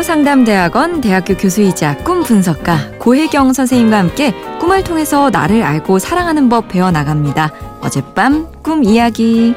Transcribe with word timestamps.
진로상담대학원 0.00 1.02
대학교 1.02 1.36
교수이자 1.36 1.98
꿈 1.98 2.22
분석가 2.22 2.92
고혜경 2.98 3.52
선생님과 3.52 3.98
함께 3.98 4.32
꿈을 4.58 4.82
통해서 4.82 5.28
나를 5.30 5.62
알고 5.62 5.98
사랑하는 5.98 6.48
법 6.48 6.68
배워나갑니다. 6.68 7.52
어젯밤 7.82 8.46
꿈 8.62 8.82
이야기. 8.82 9.54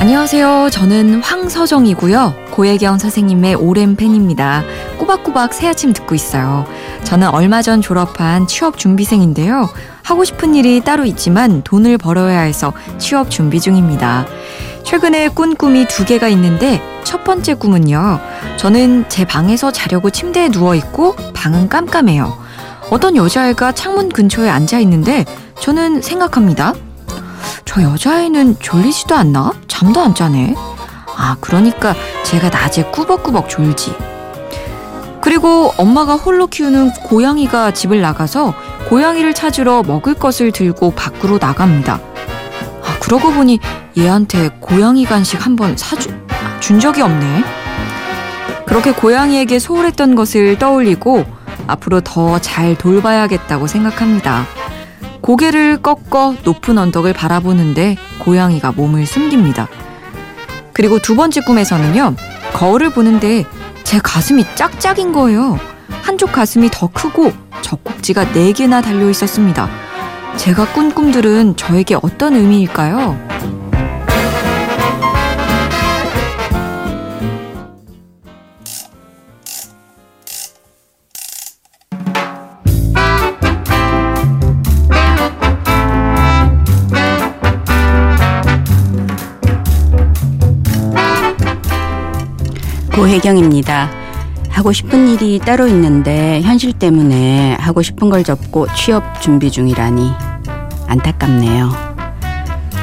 안녕하세요. 0.00 0.70
저는 0.70 1.22
황서정이고요. 1.22 2.34
고혜경 2.50 2.98
선생님의 2.98 3.54
오랜 3.54 3.94
팬입니다. 3.94 4.64
꼬박꼬박 4.98 5.54
새 5.54 5.68
아침 5.68 5.92
듣고 5.92 6.14
있어요. 6.14 6.66
저는 7.04 7.28
얼마 7.28 7.62
전 7.62 7.80
졸업한 7.80 8.46
취업 8.46 8.78
준비생인데요. 8.78 9.68
하고 10.02 10.24
싶은 10.24 10.54
일이 10.54 10.80
따로 10.80 11.04
있지만 11.04 11.62
돈을 11.62 11.98
벌어야 11.98 12.40
해서 12.40 12.72
취업 12.98 13.30
준비 13.30 13.60
중입니다. 13.60 14.26
최근에 14.84 15.28
꾼 15.28 15.54
꿈이 15.54 15.86
두 15.86 16.04
개가 16.04 16.28
있는데 16.28 16.82
첫 17.04 17.24
번째 17.24 17.54
꿈은요. 17.54 18.20
저는 18.56 19.06
제 19.08 19.24
방에서 19.24 19.70
자려고 19.70 20.10
침대에 20.10 20.48
누워 20.48 20.74
있고 20.74 21.14
방은 21.34 21.68
깜깜해요. 21.68 22.36
어떤 22.90 23.16
여자애가 23.16 23.72
창문 23.72 24.08
근처에 24.08 24.48
앉아 24.48 24.78
있는데 24.80 25.24
저는 25.60 26.02
생각합니다. 26.02 26.74
저 27.64 27.82
여자애는 27.82 28.58
졸리지도 28.60 29.14
않나? 29.14 29.52
잠도 29.68 30.00
안 30.00 30.14
자네. 30.14 30.54
아, 31.16 31.36
그러니까 31.40 31.94
제가 32.24 32.50
낮에 32.50 32.84
꾸벅꾸벅 32.90 33.48
졸지. 33.48 33.94
그리고 35.24 35.72
엄마가 35.78 36.16
홀로 36.16 36.46
키우는 36.46 36.90
고양이가 37.04 37.70
집을 37.70 38.02
나가서 38.02 38.52
고양이를 38.90 39.32
찾으러 39.32 39.82
먹을 39.82 40.12
것을 40.12 40.52
들고 40.52 40.90
밖으로 40.90 41.38
나갑니다. 41.38 41.94
아, 41.94 42.98
그러고 43.00 43.32
보니 43.32 43.58
얘한테 43.96 44.50
고양이 44.60 45.06
간식 45.06 45.44
한번 45.46 45.78
사주, 45.78 46.10
준 46.60 46.78
적이 46.78 47.00
없네. 47.00 47.42
그렇게 48.66 48.92
고양이에게 48.92 49.58
소홀했던 49.58 50.14
것을 50.14 50.58
떠올리고 50.58 51.24
앞으로 51.68 52.02
더 52.02 52.38
잘 52.38 52.76
돌봐야겠다고 52.76 53.66
생각합니다. 53.66 54.44
고개를 55.22 55.80
꺾어 55.80 56.34
높은 56.44 56.76
언덕을 56.76 57.14
바라보는데 57.14 57.96
고양이가 58.18 58.72
몸을 58.72 59.06
숨깁니다. 59.06 59.68
그리고 60.74 60.98
두 60.98 61.16
번째 61.16 61.40
꿈에서는요, 61.40 62.14
거울을 62.52 62.90
보는데 62.90 63.46
제 63.94 64.00
가슴이 64.02 64.44
짝짝인 64.56 65.12
거예요. 65.12 65.56
한쪽 66.02 66.32
가슴이 66.32 66.68
더 66.72 66.88
크고 66.88 67.30
젖꼭지가 67.62 68.32
네개나 68.32 68.82
달려 68.82 69.08
있었습니다. 69.08 69.70
제가 70.36 70.72
꾼 70.72 70.92
꿈들은 70.92 71.54
저에게 71.54 71.94
어떤 72.02 72.34
의미일까요? 72.34 73.16
고혜경입니다. 92.94 93.90
하고 94.48 94.72
싶은 94.72 95.08
일이 95.08 95.40
따로 95.40 95.66
있는데 95.66 96.40
현실 96.42 96.72
때문에 96.72 97.56
하고 97.58 97.82
싶은 97.82 98.08
걸 98.08 98.22
접고 98.22 98.68
취업 98.76 99.20
준비 99.20 99.50
중이라니 99.50 100.12
안타깝네요. 100.86 101.72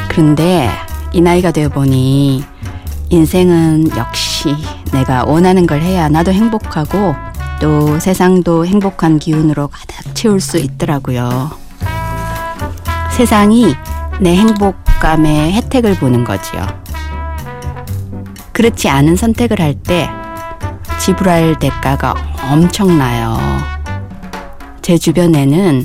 그런데 0.09 0.69
이 1.13 1.21
나이가 1.21 1.51
되어 1.51 1.69
보니 1.69 2.43
인생은 3.09 3.95
역시 3.95 4.53
내가 4.91 5.23
원하는 5.23 5.65
걸 5.65 5.81
해야 5.81 6.09
나도 6.09 6.33
행복하고 6.33 7.15
또 7.61 7.97
세상도 7.97 8.65
행복한 8.65 9.17
기운으로 9.17 9.69
가득 9.69 10.13
채울 10.13 10.41
수 10.41 10.57
있더라고요. 10.57 11.51
세상이 13.11 13.75
내 14.19 14.35
행복감의 14.35 15.53
혜택을 15.53 15.95
보는 15.95 16.25
거지요. 16.25 16.67
그렇지 18.61 18.89
않은 18.89 19.15
선택을 19.15 19.59
할 19.59 19.73
때 19.73 20.07
지불할 20.99 21.57
대가가 21.57 22.13
엄청나요. 22.51 23.39
제 24.83 24.99
주변에는 24.99 25.83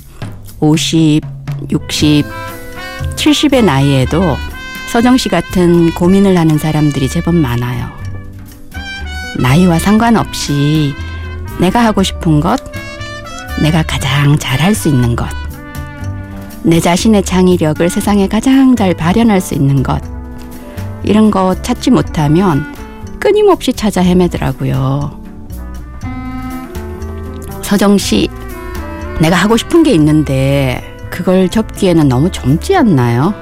50, 0.61 1.23
60, 1.71 2.27
70의 3.17 3.65
나이에도 3.65 4.37
서정 4.93 5.17
씨 5.17 5.31
같은 5.31 5.91
고민을 5.95 6.37
하는 6.37 6.59
사람들이 6.59 7.09
제법 7.09 7.35
많아요. 7.35 7.89
나이와 9.39 9.79
상관없이 9.79 10.93
내가 11.59 11.83
하고 11.83 12.03
싶은 12.03 12.41
것, 12.41 12.61
내가 13.63 13.83
가장 13.85 14.37
잘할 14.39 14.75
수 14.75 14.89
있는 14.89 15.17
것, 15.17 15.27
내 16.63 16.79
자신의 16.79 17.23
창의력을 17.23 17.89
세상에 17.89 18.29
가장 18.29 18.77
잘 18.77 18.93
발현할 18.93 19.41
수 19.41 19.55
있는 19.55 19.83
것, 19.83 20.16
이런 21.07 21.31
거 21.31 21.55
찾지 21.63 21.93
못하면 21.93 22.75
끊임없이 23.21 23.73
찾아 23.73 24.03
헤매더라고요. 24.03 25.21
서정 27.63 27.97
씨, 27.97 28.29
내가 29.21 29.37
하고 29.37 29.57
싶은 29.57 29.83
게 29.83 29.93
있는데 29.93 30.83
그걸 31.11 31.49
접기에는 31.49 32.09
너무 32.09 32.31
젊지 32.31 32.77
않나요? 32.77 33.33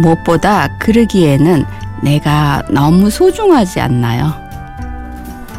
무엇보다 0.00 0.76
그러기에는 0.78 1.64
내가 2.02 2.62
너무 2.70 3.10
소중하지 3.10 3.80
않나요? 3.80 4.32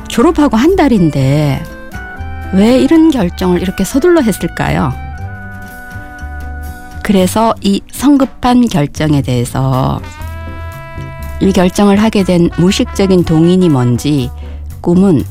졸업하고 0.07 0.57
한 0.57 0.75
달인데 0.75 1.63
왜 2.53 2.77
이런 2.77 3.11
결정을 3.11 3.61
이렇게 3.61 3.83
서둘러 3.83 4.21
했을까요? 4.21 5.04
그래서 7.05 7.53
이 7.61 7.81
성급한 7.91 8.67
결정에 8.67 9.21
대해서 9.21 10.01
이 11.39 11.51
결정을 11.51 12.01
하게 12.01 12.23
된 12.23 12.49
무식적인 12.57 13.25
동인이 13.25 13.69
뭔지 13.69 14.31
꿈은 14.81 15.23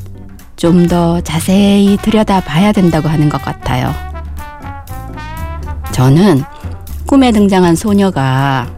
좀 0.54 0.86
더 0.86 1.20
자세히 1.20 1.96
들여다 2.00 2.42
봐야 2.42 2.70
된다고 2.70 3.08
하는 3.08 3.28
것 3.28 3.42
같아요. 3.42 3.92
저는 5.90 6.44
꿈에 7.06 7.32
등장한 7.32 7.74
소녀가 7.74 8.68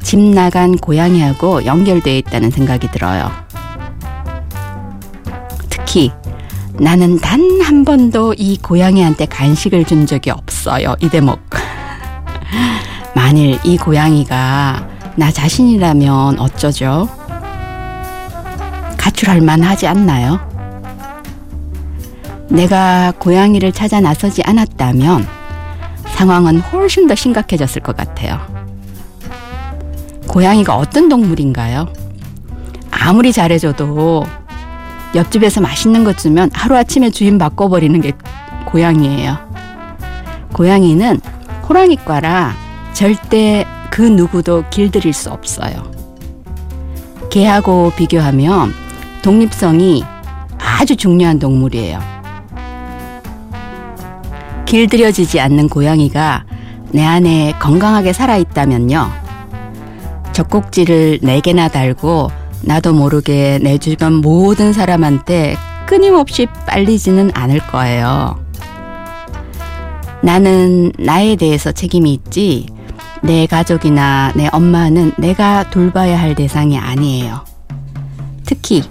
집 0.00 0.20
나간 0.20 0.76
고양이하고 0.76 1.64
연결되어 1.66 2.14
있다는 2.18 2.50
생각이 2.52 2.88
들어요. 2.92 3.32
특히 5.68 6.12
나는 6.78 7.18
단 7.18 7.58
한 7.68 7.84
번도 7.84 8.34
이 8.38 8.56
고양이한테 8.58 9.26
간식을 9.26 9.84
준 9.84 10.06
적이 10.06 10.30
없어요. 10.30 10.94
이 11.00 11.08
대목. 11.10 11.57
만일 13.14 13.58
이 13.64 13.76
고양이가 13.76 14.88
나 15.16 15.30
자신이라면 15.30 16.38
어쩌죠? 16.38 17.08
가출할 18.96 19.40
만하지 19.40 19.86
않나요? 19.86 20.38
내가 22.48 23.12
고양이를 23.18 23.72
찾아 23.72 24.00
나서지 24.00 24.42
않았다면 24.44 25.26
상황은 26.14 26.60
훨씬 26.60 27.06
더 27.06 27.14
심각해졌을 27.14 27.82
것 27.82 27.96
같아요. 27.96 28.40
고양이가 30.26 30.76
어떤 30.76 31.08
동물인가요? 31.08 31.88
아무리 32.90 33.32
잘해줘도 33.32 34.24
옆집에서 35.14 35.60
맛있는 35.60 36.04
것 36.04 36.18
주면 36.18 36.50
하루아침에 36.52 37.10
주인 37.10 37.38
바꿔버리는 37.38 38.00
게 38.00 38.12
고양이예요. 38.66 39.38
고양이는 40.52 41.20
호랑이과라 41.68 42.54
절대 42.94 43.66
그 43.90 44.02
누구도 44.02 44.64
길들일 44.70 45.12
수 45.12 45.30
없어요. 45.30 45.90
개하고 47.30 47.92
비교하면 47.96 48.72
독립성이 49.22 50.02
아주 50.58 50.96
중요한 50.96 51.38
동물이에요. 51.38 52.00
길들여지지 54.64 55.40
않는 55.40 55.68
고양이가 55.68 56.44
내 56.92 57.04
안에 57.04 57.54
건강하게 57.58 58.12
살아있다면요. 58.12 59.10
젖꼭지를 60.32 61.18
네 61.22 61.40
개나 61.40 61.68
달고 61.68 62.30
나도 62.62 62.92
모르게 62.92 63.58
내 63.62 63.78
주변 63.78 64.14
모든 64.14 64.72
사람한테 64.72 65.56
끊임없이 65.86 66.46
빨리지는 66.66 67.30
않을 67.34 67.58
거예요. 67.66 68.47
나는 70.22 70.92
나에 70.98 71.36
대해서 71.36 71.72
책임이 71.72 72.12
있지, 72.14 72.66
내 73.22 73.46
가족이나 73.46 74.32
내 74.34 74.48
엄마는 74.52 75.12
내가 75.18 75.68
돌봐야 75.70 76.20
할 76.20 76.34
대상이 76.34 76.78
아니에요. 76.78 77.44
특히 78.44 78.82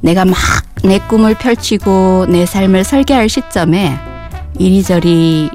내가 0.00 0.24
막 0.24 0.36
내 0.86 1.00
꿈을 1.00 1.34
펼치고 1.34 2.26
내 2.28 2.46
삶을 2.46 2.84
설계할 2.84 3.28
시점에 3.28 3.98
이리저리 4.56 5.50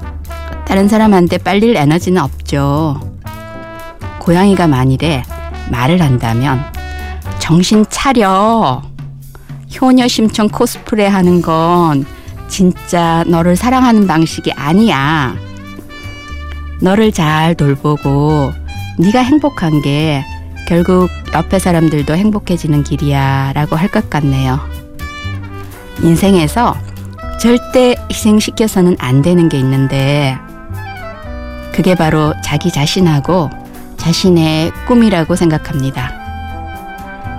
다른 0.67 0.89
사람한테 0.89 1.37
빨릴 1.37 1.77
에너지는 1.77 2.21
없죠. 2.21 2.99
고양이가 4.19 4.67
만일에 4.67 5.23
말을 5.69 6.01
한다면 6.01 6.59
정신 7.39 7.85
차려. 7.89 8.81
효녀 9.79 10.07
심청 10.09 10.49
코스프레 10.49 11.07
하는 11.07 11.41
건 11.41 12.05
진짜 12.51 13.23
너를 13.27 13.55
사랑하는 13.55 14.05
방식이 14.05 14.51
아니야. 14.51 15.35
너를 16.81 17.13
잘 17.13 17.55
돌보고 17.55 18.51
네가 18.99 19.19
행복한 19.21 19.81
게 19.81 20.23
결국 20.67 21.09
옆에 21.33 21.59
사람들도 21.59 22.13
행복해지는 22.13 22.83
길이야 22.83 23.53
라고 23.55 23.77
할 23.77 23.87
것 23.87 24.09
같네요. 24.09 24.59
인생에서 26.03 26.75
절대 27.39 27.95
희생시켜서는 28.11 28.97
안 28.99 29.21
되는 29.21 29.47
게 29.47 29.57
있는데 29.57 30.37
그게 31.71 31.95
바로 31.95 32.33
자기 32.43 32.69
자신하고 32.69 33.49
자신의 33.95 34.73
꿈이라고 34.87 35.35
생각합니다. 35.37 36.11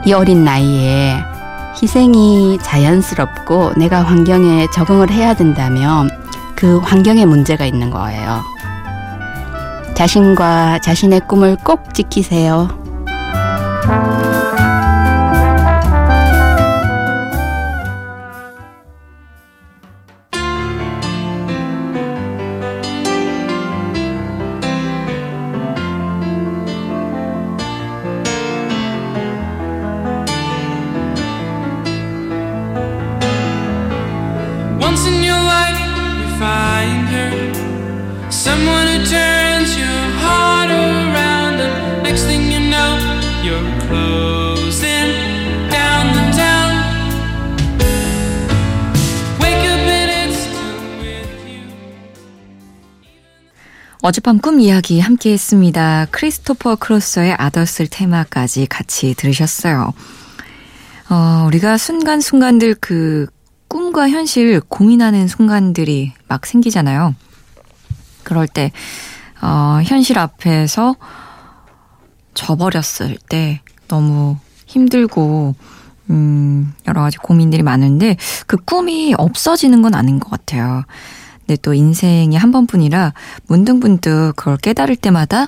이 0.06 0.12
어린 0.14 0.42
나이에 0.44 1.18
희생이 1.80 2.58
자연스럽고 2.62 3.74
내가 3.76 4.02
환경에 4.02 4.66
적응을 4.72 5.10
해야 5.10 5.34
된다면 5.34 6.10
그 6.54 6.78
환경에 6.78 7.24
문제가 7.24 7.64
있는 7.64 7.90
거예요. 7.90 8.42
자신과 9.94 10.80
자신의 10.80 11.26
꿈을 11.28 11.56
꼭 11.56 11.94
지키세요. 11.94 12.81
Someone 38.42 38.88
who 38.88 39.06
turns 39.06 39.78
your 39.78 40.02
heart 40.18 40.68
around, 40.68 41.60
and 41.60 42.02
next 42.02 42.24
thing 42.24 42.50
you 42.50 42.58
know, 42.58 42.98
you're 43.44 43.62
closing 43.86 45.14
down 45.70 46.10
the 46.10 46.24
town. 46.34 46.72
Wake 49.38 49.62
up 49.62 49.86
and 49.86 50.10
it's 50.10 50.42
still 50.42 50.74
with 50.98 51.30
you. 51.46 51.70
어젯밤 54.02 54.40
꿈 54.40 54.58
이야기 54.58 54.98
함께 54.98 55.30
했습니다. 55.34 56.08
크리스토퍼 56.10 56.74
크로서의 56.74 57.36
아더슬 57.38 57.86
테마까지 57.86 58.66
같이 58.66 59.14
들으셨어요. 59.14 59.94
어, 61.10 61.44
우리가 61.46 61.78
순간순간들 61.78 62.74
그 62.80 63.28
꿈과 63.68 64.08
현실 64.08 64.60
고민하는 64.60 65.28
순간들이 65.28 66.14
막 66.26 66.44
생기잖아요. 66.44 67.14
그럴 68.22 68.46
때, 68.46 68.72
어, 69.40 69.80
현실 69.84 70.18
앞에서 70.18 70.96
져버렸을 72.34 73.18
때 73.28 73.60
너무 73.88 74.36
힘들고, 74.66 75.54
음, 76.10 76.74
여러 76.86 77.02
가지 77.02 77.16
고민들이 77.18 77.62
많은데 77.62 78.16
그 78.46 78.56
꿈이 78.56 79.14
없어지는 79.16 79.82
건 79.82 79.94
아닌 79.94 80.18
것 80.20 80.30
같아요. 80.30 80.84
근데 81.40 81.56
또 81.60 81.74
인생이 81.74 82.36
한 82.36 82.52
번뿐이라 82.52 83.14
문득문득 83.46 84.36
그걸 84.36 84.56
깨달을 84.56 84.96
때마다 84.96 85.46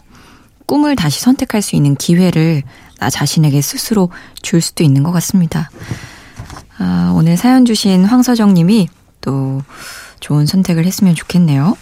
꿈을 0.67 0.97
다시 0.97 1.21
선택할 1.21 1.63
수 1.63 1.77
있는 1.77 1.95
기회를 1.95 2.63
나 2.99 3.11
자신에게 3.11 3.61
스스로 3.61 4.11
줄 4.43 4.61
수도 4.61 4.83
있는 4.83 5.03
것 5.03 5.13
같습니다. 5.13 5.71
아, 6.79 7.13
오늘 7.15 7.37
사연 7.37 7.65
주신 7.65 8.05
황서정 8.05 8.55
님이 8.55 8.89
또 9.21 9.63
좋은 10.21 10.47
선택을 10.47 10.87
했으면 10.87 11.15
좋겠네요. 11.15 11.77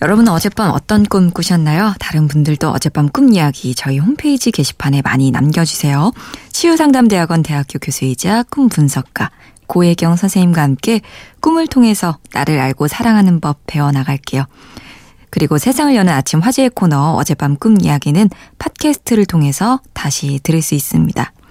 여러분은 0.00 0.32
어젯밤 0.32 0.70
어떤 0.70 1.02
꿈 1.02 1.30
꾸셨나요? 1.30 1.92
다른 1.98 2.28
분들도 2.28 2.70
어젯밤 2.70 3.08
꿈 3.08 3.34
이야기 3.34 3.74
저희 3.74 3.98
홈페이지 3.98 4.52
게시판에 4.52 5.02
많이 5.02 5.32
남겨주세요. 5.32 6.12
치유상담대학원 6.52 7.42
대학교 7.42 7.80
교수이자 7.80 8.44
꿈 8.44 8.68
분석가 8.68 9.30
고혜경 9.66 10.14
선생님과 10.14 10.62
함께 10.62 11.00
꿈을 11.40 11.66
통해서 11.66 12.18
나를 12.32 12.60
알고 12.60 12.86
사랑하는 12.86 13.40
법 13.40 13.58
배워나갈게요. 13.66 14.44
그리고 15.30 15.58
세상을 15.58 15.94
여는 15.94 16.12
아침 16.12 16.40
화제의 16.40 16.70
코너 16.70 17.14
어젯밤 17.14 17.56
꿈 17.56 17.80
이야기는 17.80 18.30
팟캐스트를 18.58 19.26
통해서 19.26 19.80
다시 19.94 20.38
들을 20.42 20.62
수 20.62 20.76
있습니다. 20.76 21.32